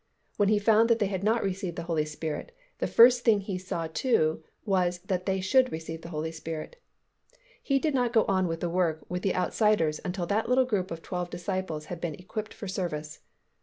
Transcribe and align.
When 0.37 0.49
he 0.49 0.57
found 0.57 0.89
that 0.89 0.97
they 0.97 1.05
had 1.05 1.23
not 1.23 1.43
received 1.43 1.75
the 1.75 1.83
Holy 1.83 2.05
Spirit, 2.05 2.55
the 2.79 2.87
first 2.87 3.23
thing 3.23 3.37
that 3.37 3.45
he 3.45 3.59
saw 3.59 3.85
to 3.85 4.43
was 4.65 4.97
that 5.01 5.27
they 5.27 5.39
should 5.41 5.71
receive 5.71 6.01
the 6.01 6.09
Holy 6.09 6.31
Spirit. 6.31 6.77
He 7.61 7.77
did 7.77 7.93
not 7.93 8.11
go 8.11 8.25
on 8.25 8.47
with 8.47 8.61
the 8.61 8.67
work 8.71 9.05
with 9.09 9.21
the 9.21 9.35
outsiders 9.35 10.01
until 10.03 10.25
that 10.25 10.49
little 10.49 10.65
group 10.65 10.89
of 10.89 11.03
twelve 11.03 11.29
disciples 11.29 11.85
had 11.85 12.01
been 12.01 12.15
equipped 12.15 12.51
for 12.51 12.67
service. 12.67 13.19